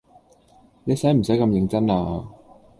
[0.83, 2.25] 你洗唔洗咁認真啊？